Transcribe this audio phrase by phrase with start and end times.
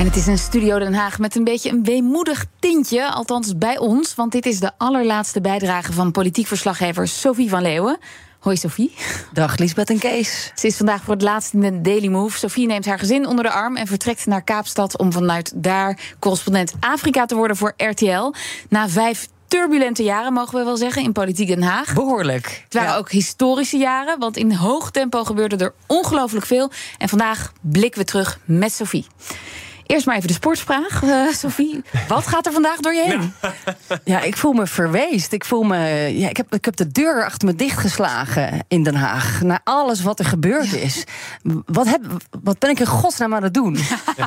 [0.00, 3.78] En het is een Studio Den Haag met een beetje een weemoedig tintje, althans bij
[3.78, 4.14] ons.
[4.14, 7.98] Want dit is de allerlaatste bijdrage van politiek verslaggever Sophie van Leeuwen.
[8.38, 8.94] Hoi Sophie.
[9.32, 10.52] Dag Lisbeth en Kees.
[10.54, 12.38] Ze is vandaag voor het laatst in de Daily Move.
[12.38, 16.72] Sophie neemt haar gezin onder de arm en vertrekt naar Kaapstad om vanuit daar correspondent
[16.80, 18.32] Afrika te worden voor RTL.
[18.68, 21.94] Na vijf turbulente jaren, mogen we wel zeggen, in politiek Den Haag.
[21.94, 22.60] Behoorlijk.
[22.64, 22.96] Het waren Ja.
[22.96, 26.70] ook historische jaren, want in hoog tempo gebeurde er ongelooflijk veel.
[26.98, 29.06] En vandaag blikken we terug met Sophie.
[29.90, 31.82] Eerst maar even de sportsvraag, eh, Sophie.
[32.08, 33.32] Wat gaat er vandaag door je heen?
[34.04, 35.32] Ja, ik voel me verweest.
[35.32, 35.78] Ik voel me.
[36.18, 39.40] Ja, ik, heb, ik heb de deur achter me dichtgeslagen in Den Haag.
[39.42, 41.04] Na alles wat er gebeurd is.
[41.66, 42.00] Wat, heb,
[42.42, 43.76] wat ben ik in godsnaam aan het doen?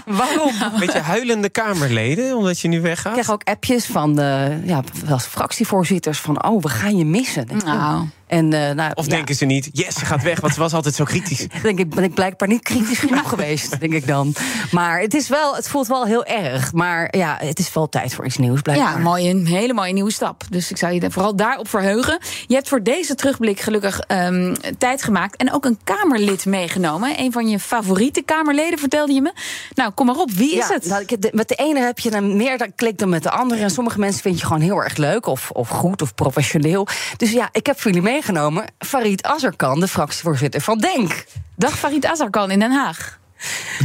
[0.06, 0.53] Waarom?
[0.80, 3.11] Beetje huilende Kamerleden, omdat je nu Ik weggaat?
[3.11, 6.45] krijg ook appjes van de ja, wel eens fractievoorzitters van...
[6.45, 7.50] oh, we gaan je missen.
[7.50, 8.06] Ik, Nou.
[8.27, 10.73] En, eh, nou, Of ja, denken ze niet, yes, ze gaat weg, want ze was
[10.73, 11.47] altijd zo kritisch.
[11.63, 14.33] denk ik, ben ik blijkbaar niet kritisch genoeg geweest, denk ik dan.
[14.71, 16.73] Maar het, is wel, het voelt wel heel erg.
[16.73, 18.91] Maar ja, het is wel tijd voor iets nieuws, blijkbaar.
[18.91, 20.44] Ja, mooi, een hele mooie nieuwe stap.
[20.49, 22.19] Dus ik zou je vooral daarop verheugen.
[22.47, 25.35] Je hebt voor deze terugblik gelukkig ehm, tijd gemaakt.
[25.35, 27.19] En ook een Kamerlid meegenomen.
[27.19, 29.33] Een van je favoriete Kamerleden, vertelde je me.
[29.75, 30.85] Nou, kom maar op, wie is Ja, het?
[30.85, 33.61] nou, met de ene heb je dan meer dan klik dan met de andere.
[33.61, 36.88] En sommige mensen vind je gewoon heel erg leuk of, of goed of professioneel.
[37.17, 41.25] Dus ja, ik heb voor jullie meegenomen Farid Azarkan, de fractievoorzitter van Denk.
[41.56, 43.19] Dag Farid Azarkan in Den Haag.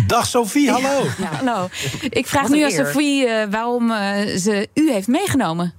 [0.06, 1.06] Dag Sophie, hallo.
[1.18, 1.68] Ja, hallo.
[2.08, 2.70] Ik vraag nu aan.
[2.70, 5.74] Sophie eh, waarom eh, ze u heeft meegenomen.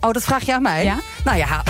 [0.00, 0.84] Oh, dat vraag je aan mij?
[0.84, 0.98] Ja.
[1.24, 1.62] Nou ja,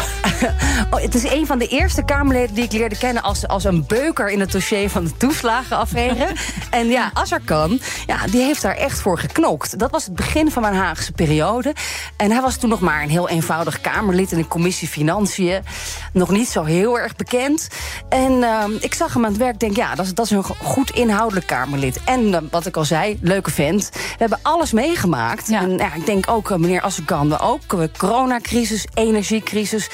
[0.91, 3.85] oh, het is een van de eerste Kamerleden die ik leerde kennen als, als een
[3.87, 6.29] beuker in het dossier van de toeslagenaffaire.
[6.71, 9.79] en ja, Azarkan, ja, die heeft daar echt voor geknokt.
[9.79, 11.75] Dat was het begin van mijn Haagse periode.
[12.17, 15.63] En hij was toen nog maar een heel eenvoudig Kamerlid in de commissie Financiën.
[16.13, 17.69] Nog niet zo heel erg bekend.
[18.09, 20.45] En ehm, ik zag hem aan het werk, denk ja, dat is, dat is een
[20.45, 22.01] goed inhoudelijk Kamerlid.
[22.05, 23.89] En eh, wat ik al zei, leuke vent.
[23.93, 25.49] We hebben alles meegemaakt.
[25.49, 25.61] Ja.
[25.61, 27.73] En ja, ik denk ook, eh, meneer Azarkan, we ook.
[27.73, 29.89] eh, coronacrisis, energiecrisis,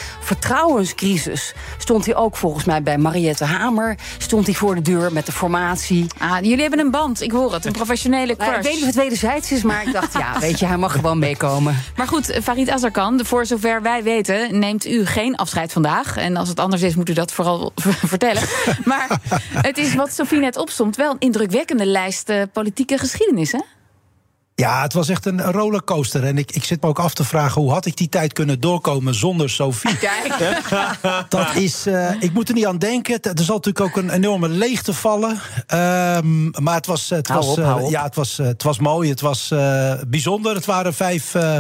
[0.71, 1.55] vertrouwenscrisis.
[1.79, 3.97] Stond hij ook volgens mij bij Mariette Hamer.
[4.19, 6.07] Stond hij voor de deur met de formatie.
[6.19, 7.65] Ah, jullie hebben een band, ik hoor het.
[7.65, 10.59] Een professionele Nou, ik weet niet of het wederzijds is, maar ik dacht, ja, weet
[10.59, 11.77] je, hij mag gewoon meekomen.
[11.97, 16.17] Maar goed, Farid Azarkan, voor zover wij weten, neemt u geen afscheid vandaag.
[16.17, 17.73] En als het anders is, moet u dat vooral
[18.15, 18.43] vertellen.
[18.85, 19.21] Maar
[19.53, 23.61] het is wat Sofie net opstond, wel een indrukwekkende lijst eh, politieke geschiedenis, hè?
[24.61, 26.25] Ja, het was echt een rollercoaster.
[26.25, 28.61] En ik, ik zit me ook af te vragen hoe had ik die tijd kunnen
[28.61, 29.97] doorkomen zonder Sophie.
[29.99, 30.35] Kijk.
[31.29, 33.15] Dat is, eh, ik moet er niet aan denken.
[33.15, 35.41] Het- Er zal natuurlijk ook een enorme leegte vallen.
[35.67, 38.79] Ehm, maar het was, het, Hou was, op, eh, ja, het, was, eh, het was
[38.79, 39.09] mooi.
[39.11, 40.55] Het was eh, bijzonder.
[40.55, 41.59] Het waren vijf eh,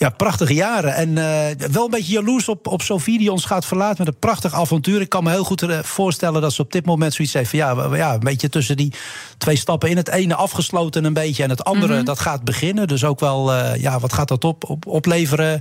[0.00, 0.94] ja, prachtige jaren.
[0.94, 4.18] En eh, wel een beetje jaloers op, op Sophie die ons gaat verlaten met een
[4.18, 5.00] prachtig avontuur.
[5.00, 7.58] Ik kan me heel goed eh, voorstellen dat ze op dit moment zoiets heeft van
[7.58, 8.92] ja, ja, een beetje tussen die
[9.38, 9.96] twee stappen in.
[9.96, 12.88] Het ene afgesloten een beetje en het andere dat gaat beginnen.
[12.88, 15.60] Dus ook wel, eh, ja, wat gaat dat op, op, opleveren?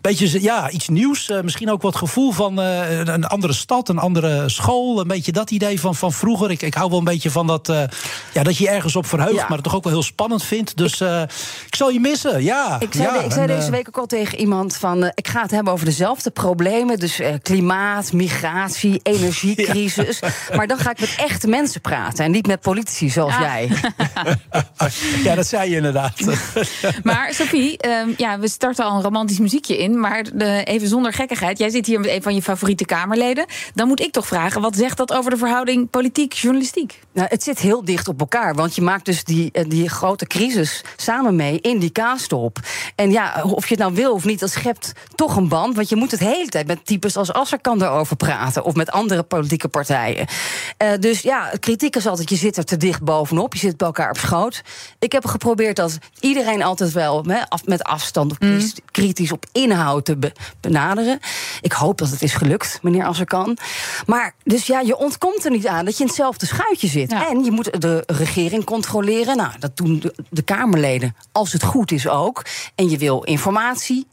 [0.00, 1.30] Beetje ja, iets nieuws.
[1.42, 5.00] misschien ook wat gevoel van een- andere stad, een andere school.
[5.00, 6.50] Een beetje dat idee van, van vroeger.
[6.50, 7.72] Ik, ik hou wel een beetje van dat,
[8.32, 9.42] ja, dat je ergens op verheugt, Ja.
[9.48, 10.76] maar het toch ook wel heel spannend vindt.
[10.76, 11.00] Dus
[11.66, 12.42] ik zal je missen.
[12.42, 15.02] Ja, Ik zei, ja, ik zei en, deze week ook al tegen iemand van...
[15.04, 16.98] eh, ik ga het hebben over dezelfde problemen.
[16.98, 20.20] Dus eh, klimaat, migratie, energiecrisis.
[20.56, 22.24] Maar dan ga ik met echte mensen praten.
[22.24, 23.40] En niet met politici zoals Ja.
[23.40, 23.68] jij.
[25.24, 26.20] Ja, dat zei je inderdaad.
[27.02, 30.00] Maar Sophie, ehm, ja, we starten al een romantisch muziekje in.
[30.00, 31.58] Maar de, even zonder gekkigheid.
[31.58, 33.46] Jij zit hier met een van je favoriete Kamerleden.
[33.74, 37.00] Dan moet ik toch vragen, wat zegt dat over de verhouding politiek-journalistiek?
[37.12, 38.54] Nou, het zit heel dicht op elkaar.
[38.54, 42.58] Want je maakt dus die, eh, die grote crisis samen mee in die kaastop.
[42.94, 45.76] En ja, of je het nou wil of niet, dat schept toch een band.
[45.76, 48.64] Want je moet het de hele tijd met types als Asserkan daarover praten.
[48.64, 50.26] Of met andere politieke partijen.
[50.76, 53.54] Eh, dus ja, kritiek is altijd, je zit er te dicht bovenop.
[53.54, 54.62] Je zit bij elkaar op schoot.
[54.98, 58.30] Ik heb geprobeerd dat iedereen altijd wel af, met afstand...
[58.30, 61.18] of kritisch- kritisch op inhoud te be- benaderen.
[61.60, 63.56] Ik hoop dat het is gelukt, meneer Asserkan.
[64.06, 67.10] Maar dus ja, je ontkomt er niet aan dat je in hetzelfde schuitje zit.
[67.10, 67.28] Ja.
[67.28, 69.36] En je moet de regering controleren.
[69.36, 72.44] Nou, dat doen de, de Kamerleden, als het goed is ook.
[72.74, 73.39] En je wil informatie,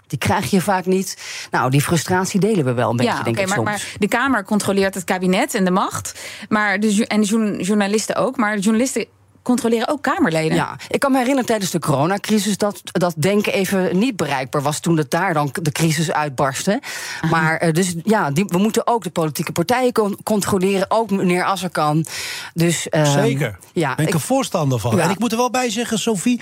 [0.08, 1.18] die krijg je vaak niet.
[1.52, 3.70] Nou, die frustratie delen we wel een beetje, ja, denk ik maar, soms.
[3.70, 6.20] maar de Kamer controleert het kabinet en de macht.
[6.50, 8.38] Maar de, en de journ- journalisten ook.
[8.38, 9.06] Maar de journalisten
[9.48, 10.56] controleren ook Kamerleden.
[10.56, 14.80] Ja, ik kan me herinneren tijdens de coronacrisis dat dat denken even niet bereikbaar was
[14.80, 16.82] toen het daar dan de crisis uitbarstte.
[17.30, 21.44] Maar uh, dus ja, die, we moeten ook de politieke partijen con controleren, ook meneer
[21.44, 22.06] Asserkan.
[22.54, 23.58] Dus, uh, Zeker.
[23.74, 24.96] Ja, ben ik, een voorstander van.
[24.96, 25.04] Ja.
[25.04, 26.42] En ik moet er wel bij zeggen, Sophie,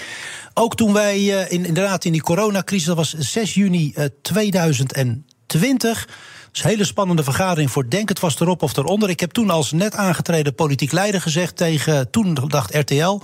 [0.53, 6.07] ook toen wij uh, in, inderdaad in die coronacrisis, dat was 6 juni 2020.
[6.55, 8.09] Is een hele spannende vergadering voor Denk.
[8.09, 9.09] Het was erop of eronder.
[9.09, 13.19] Ik heb toen als net aangetreden politiek leider gezegd tegen toen dacht RTL.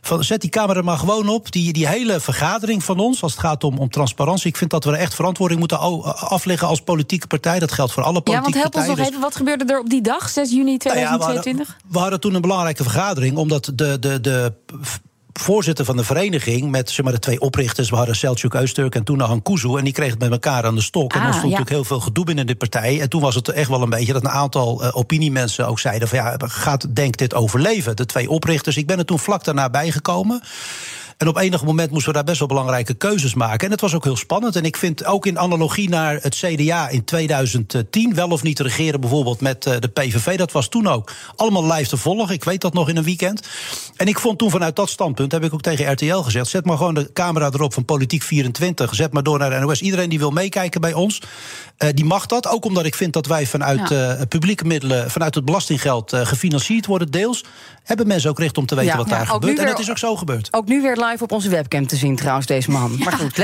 [0.00, 1.52] Van, zet die camera maar gewoon op.
[1.52, 4.48] Die, die hele vergadering van ons, als het gaat om, om transparantie.
[4.48, 5.78] Ik vind dat we er echt verantwoording moeten
[6.14, 7.58] afleggen als politieke partij.
[7.58, 8.62] Dat geldt voor alle politieke partijen.
[8.62, 9.20] Ja, want help ons nog even.
[9.20, 10.88] Wat gebeurde er op die dag, 6 juni 2022?
[10.88, 13.36] Nou ja, we, hadden, we hadden toen een belangrijke vergadering.
[13.36, 14.52] Omdat de, de, de
[15.40, 17.90] voorzitter van de vereniging met zeg maar, de twee oprichters.
[17.90, 19.76] We hadden Selçuk Eusturk en toen Han Kuzu.
[19.76, 21.12] En die kregen het met elkaar aan de stok.
[21.12, 21.58] Ah, en dan stond ja.
[21.58, 23.00] natuurlijk heel veel gedoe binnen de partij.
[23.00, 26.08] En toen was het echt wel een beetje dat een aantal uh, opiniemensen ook zeiden:
[26.08, 27.96] van ja, gaat Denk dit overleven?
[27.96, 28.76] De twee oprichters.
[28.76, 30.42] Ik ben er toen vlak daarna bijgekomen.
[31.16, 33.66] En op enig moment moesten we daar best wel belangrijke keuzes maken.
[33.66, 34.56] En het was ook heel spannend.
[34.56, 39.00] En ik vind ook in analogie naar het CDA in 2010, wel of niet regeren
[39.00, 42.34] bijvoorbeeld met de PVV, dat was toen ook allemaal live te volgen.
[42.34, 43.48] Ik weet dat nog in een weekend.
[43.96, 46.76] En ik vond toen vanuit dat standpunt, heb ik ook tegen RTL gezegd, zet maar
[46.76, 48.94] gewoon de camera erop van Politiek 24.
[48.94, 49.82] Zet maar door naar de NOS.
[49.82, 51.22] Iedereen die wil meekijken bij ons,
[51.78, 52.48] uh, die mag dat.
[52.48, 54.16] Ook omdat ik vind dat wij vanuit ja.
[54.16, 57.44] uh, publieke middelen, vanuit het belastinggeld gefinancierd worden, deels.
[57.82, 58.96] Hebben mensen ook recht om te weten ja.
[58.96, 59.58] wat daar gebeurt.
[59.58, 60.48] En dat is ook zo gebeurd.
[60.50, 62.98] Ook nu weer live op onze webcam te zien, trouwens, deze man.
[62.98, 63.36] Maar goed,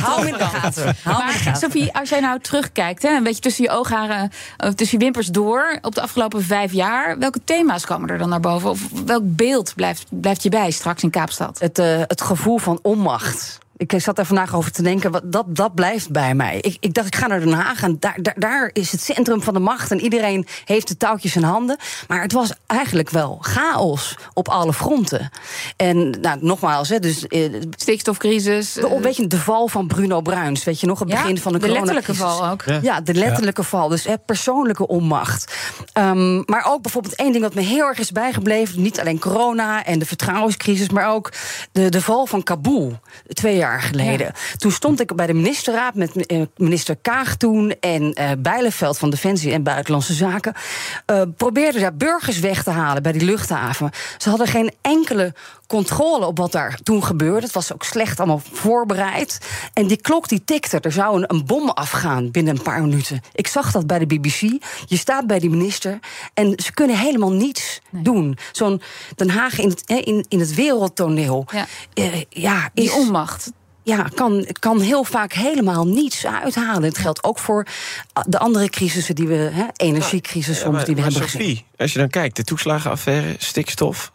[0.00, 0.96] hou hem in de gaten.
[1.04, 4.30] Maar Sophie, als jij nou terugkijkt, hè, een beetje tussen je oogharen,
[4.74, 8.40] tussen je wimpers door, op de afgelopen vijf jaar, welke thema's komen er dan naar
[8.40, 8.70] boven?
[8.70, 11.58] Of welk beeld blijft, blijft je bij straks in Kaapstad?
[11.58, 13.58] Het, uh, het gevoel van onmacht.
[13.76, 16.58] Ik zat er vandaag over te denken, wat, dat, dat blijft bij mij.
[16.60, 19.42] Ik, ik dacht, ik ga naar Den Haag en daar, daar, daar, is het centrum
[19.42, 19.90] van de macht...
[19.90, 21.76] en iedereen heeft de touwtjes in handen.
[22.08, 25.30] Maar het was eigenlijk wel chaos op alle fronten.
[25.76, 27.26] En nou, nogmaals, hè, dus...
[27.26, 28.72] Eh, Stikstofcrisis.
[28.72, 31.52] De, weet je, de val van Bruno Bruins, weet je nog, het ja, begin van
[31.52, 32.62] de De letterlijke val ook.
[32.62, 33.66] Ja, ja de letterlijke ja.
[33.66, 35.54] val, dus hè, persoonlijke onmacht.
[35.98, 38.82] Um, maar ook bijvoorbeeld één ding wat me heel erg is bijgebleven...
[38.82, 40.88] niet alleen corona en de vertrouwenscrisis...
[40.88, 41.32] maar ook
[41.72, 42.98] de, de val van Kabul,
[43.28, 44.26] twee jaar jaar geleden.
[44.26, 44.56] Ja.
[44.56, 46.26] Toen stond ik bij de ministerraad met
[46.56, 50.54] minister Kaag toen en uh, Bijleveld van Defensie en Buitenlandse Zaken.
[51.10, 53.90] Uh, probeerden daar burgers weg te halen bij die luchthaven.
[54.18, 55.34] Ze hadden geen enkele
[55.66, 57.46] controle op wat daar toen gebeurde.
[57.46, 59.38] Het was ook slecht allemaal voorbereid.
[59.72, 60.80] En die klok die tikte.
[60.80, 63.20] Er zou een, een bom afgaan binnen een paar minuten.
[63.32, 64.40] Ik zag dat bij de BBC.
[64.86, 65.98] Je staat bij die minister
[66.34, 68.02] en ze kunnen helemaal niets nee.
[68.02, 68.38] doen.
[68.52, 68.82] Zo'n
[69.14, 71.46] Den Haag in het, in, in het wereldtoneel.
[71.52, 73.52] Ja, uh, ja is, die onmacht
[73.84, 76.82] ja, kan, kan heel vaak helemaal niets uithalen.
[76.82, 77.66] Het geldt ook voor
[78.26, 81.48] de andere crisissen die we, hè, energiecrisis soms, ja, maar, die we maar hebben Sophie,
[81.48, 81.64] gezien.
[81.76, 84.12] als je dan kijkt, de toeslagenaffaire, stikstof,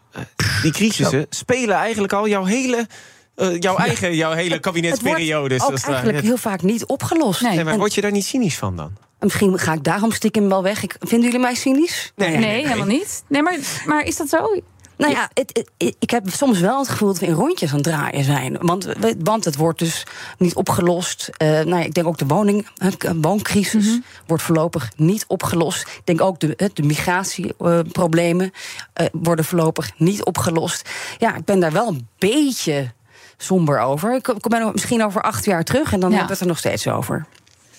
[0.61, 2.87] die crisissen spelen eigenlijk al jouw hele.
[3.35, 5.53] Uh, jouw eigen, jouw hele kabinetsperiode.
[5.53, 7.41] Het wordt ook eigenlijk heel vaak niet opgelost.
[7.41, 8.97] Nee, maar en, word je daar niet cynisch van dan?
[9.19, 10.83] Misschien ga ik daarom stiekem wel weg.
[10.83, 12.11] Ik, vinden jullie mij cynisch?
[12.15, 13.23] Nee, nee, nee helemaal niet.
[13.27, 14.61] Nee, maar, maar is dat zo?
[14.99, 17.75] Nou ja, het, het, ik heb soms wel het gevoel dat we in rondjes aan
[17.75, 18.57] het draaien zijn.
[18.61, 18.87] Want,
[19.23, 20.05] want het wordt dus
[20.37, 21.29] niet opgelost.
[21.41, 22.67] Uh, nou ja, ik denk ook de woning,
[22.97, 24.03] de wooncrisis mm -hmm.
[24.27, 25.81] wordt voorlopig niet opgelost.
[25.81, 30.89] Ik denk ook de, de migratieproblemen uh, uh, worden voorlopig niet opgelost.
[31.17, 32.91] Ja, ik ben daar wel een beetje
[33.37, 34.15] somber over.
[34.15, 36.17] Ik kom misschien over acht jaar terug en dan ja.
[36.17, 37.25] hebben we het er nog steeds over.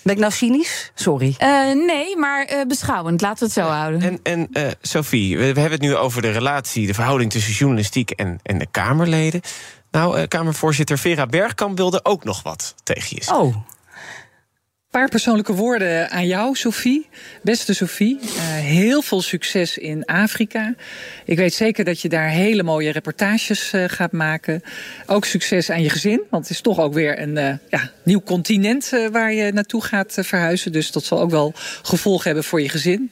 [0.03, 0.91] Ben ik nou cynisch?
[0.95, 1.35] Sorry.
[1.39, 3.21] Uh, nee, maar uh, beschouwend.
[3.21, 3.79] Laten we het zo ja.
[3.79, 4.01] houden.
[4.01, 7.53] En, en uh, Sophie, we, we, hebben het nu over de relatie, de verhouding tussen
[7.53, 9.41] journalistiek en, en de Kamerleden.
[9.91, 13.43] Nou, Kamervoorzitter Vera Bergkamp wilde ook nog wat tegen je zeggen.
[13.43, 13.55] Oh.
[14.91, 17.07] Paar persoonlijke woorden aan jou, Sophie.
[17.41, 20.73] Beste Sophie, uh, heel veel succes in Afrika.
[21.25, 24.61] Ik weet zeker dat je daar hele mooie reportages uh, gaat maken.
[25.05, 28.21] Ook succes aan je gezin, want het is toch ook weer een uh, ja, nieuw
[28.21, 30.71] continent waar je naartoe gaat verhuizen.
[30.71, 33.11] Dus dat zal ook wel gevolgen hebben voor je gezin.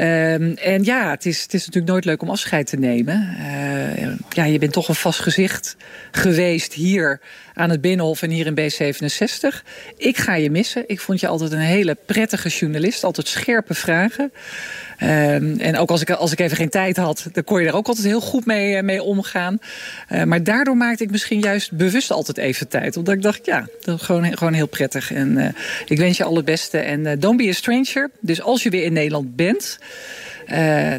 [0.00, 3.36] Um, en ja, het is, het is natuurlijk nooit leuk om afscheid te nemen.
[4.28, 5.76] ja, je bent toch een vast gezicht
[6.10, 7.20] geweest hier
[7.54, 9.64] aan het Binnenhof en hier in B67.
[9.96, 10.84] Ik ga je missen.
[10.86, 13.04] Ik vond je altijd een hele prettige journalist.
[13.04, 14.32] Altijd scherpe vragen.
[15.02, 17.74] Um, en ook als ik, als ik even geen tijd had, dan kon je er
[17.74, 19.58] ook altijd heel goed mee, mee omgaan.
[20.12, 22.96] Uh, maar daardoor maakte ik misschien juist bewust altijd even tijd.
[22.96, 25.12] Omdat ik dacht, ja, dat is gewoon, gewoon heel prettig.
[25.12, 25.46] En uh,
[25.86, 26.78] ik wens je alle het beste.
[26.78, 28.10] En don't be a stranger.
[28.20, 29.78] Dus als je weer in Nederland bent,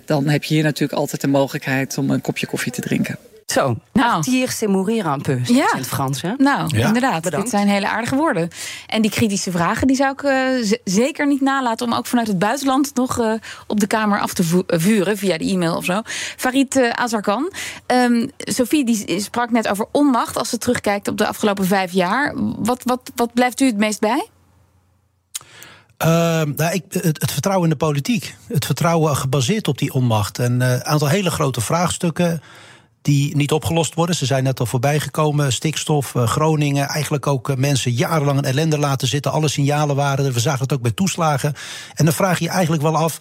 [0.05, 3.17] dan heb je hier natuurlijk altijd de mogelijkheid om een kopje koffie te drinken.
[3.51, 4.12] Zo, Nou.
[4.12, 5.72] partir c'est mourir un peu, Ja.
[5.72, 6.22] in het Frans.
[6.22, 6.34] Hè?
[6.38, 6.88] Nou, Ja.
[6.88, 7.22] inderdaad.
[7.22, 7.46] Bedankt.
[7.46, 8.50] Dit zijn hele aardige woorden.
[8.88, 11.86] En die kritische vragen die zou ik eh, zeker niet nalaten...
[11.88, 13.34] om ook vanuit het buitenland nog eh,
[13.67, 15.17] op de Kamer af te eh, vuren...
[15.17, 16.01] via de e-mail of zo.
[16.38, 17.51] Farid Azarkan.
[17.86, 20.38] Ehm, Sophie die sprak net over onmacht...
[20.38, 22.34] als ze terugkijkt op de afgelopen vijf jaar.
[22.58, 24.27] Wat, wat, wat blijft u het meest bij?
[25.98, 28.36] Ehm, nou, ik, het, het vertrouwen in de politiek.
[28.48, 30.39] Het vertrouwen gebaseerd op die onmacht.
[30.39, 32.41] En een aantal hele grote vraagstukken
[33.01, 34.15] die niet opgelost worden.
[34.15, 35.53] Ze zijn net al voorbij gekomen.
[35.53, 36.88] Stikstof, eh, Groningen.
[36.88, 39.31] Eigenlijk ook eh, mensen jarenlang in ellende laten zitten.
[39.31, 40.34] Alle signalen waren er.
[40.34, 41.53] We zagen het ook bij toeslagen.
[41.93, 43.17] En dan vraag je je eigenlijk wel af...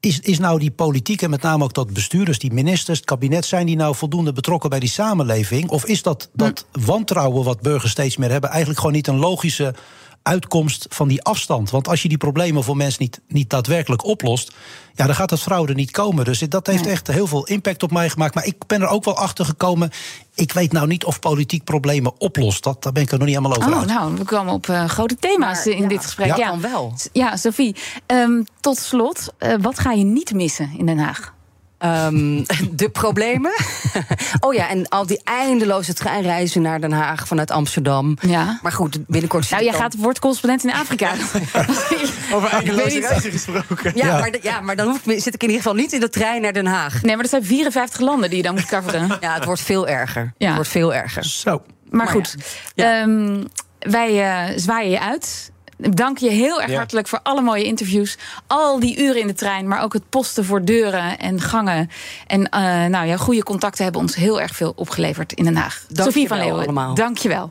[0.00, 3.44] Is, is nou die politiek en met name ook dat bestuurders, die ministers, het kabinet,
[3.44, 5.68] zijn die nou voldoende betrokken bij die samenleving?
[5.68, 9.74] Of is dat, dat wantrouwen wat burgers steeds meer hebben, eigenlijk gewoon niet een logische
[10.22, 11.70] uitkomst van die afstand?
[11.70, 14.52] Want als je die problemen voor mensen niet, niet daadwerkelijk oplost,
[14.94, 16.24] ja, dan gaat dat fraude niet komen.
[16.24, 18.34] Dus dat heeft echt heel veel impact op mij gemaakt.
[18.34, 19.90] Maar ik ben er ook wel achter gekomen.
[20.34, 22.62] Ik weet nou niet of politiek problemen oplost.
[22.62, 23.88] Dat, daar ben ik er nog niet helemaal over Oh, uit.
[23.88, 26.26] nou, we komen op eh, grote thema's Maar, in ja, dit gesprek.
[26.26, 26.94] ja, Ja, dan wel.
[27.12, 27.76] Ja, Sophie.
[28.06, 31.34] ehm, tot slot, eh, wat ga je niet missen in Den Haag?
[31.80, 33.52] Ehm, de problemen.
[34.40, 38.16] oh ja, en al die eindeloze treinreizen naar Den Haag vanuit Amsterdam.
[38.20, 38.58] Ja.
[38.62, 39.50] Maar goed, binnenkort.
[39.50, 41.12] Nou, jij dan- gaat wordt correspondent in Afrika.
[42.34, 43.92] Over eindeloze reizen gesproken.
[43.94, 44.18] Ja, Ja.
[44.18, 46.42] Maar, ja, maar dan hoef ik, zit ik in ieder geval niet in de trein
[46.42, 47.02] naar Den Haag.
[47.02, 49.16] Nee, maar er zijn 54 landen die je dan moet coveren.
[49.20, 50.32] Ja, het wordt veel erger.
[50.38, 50.46] Ja.
[50.46, 51.24] Het wordt veel erger.
[51.24, 51.50] Zo.
[51.90, 52.36] Maar Maar goed,
[52.74, 53.00] ja.
[53.00, 53.44] ehm,
[53.78, 55.49] wij eh, zwaaien je uit.
[55.90, 56.76] Dank je heel erg Ja.
[56.76, 58.18] hartelijk voor alle mooie interviews.
[58.46, 61.90] Al die uren in de trein, maar ook het posten voor deuren en gangen.
[62.26, 65.84] En eh, nou ja, goede contacten hebben ons heel erg veel opgeleverd in Den Haag.
[65.88, 66.94] Dank Sophie van Leeuwen, allemaal.
[66.94, 67.50] dank je wel.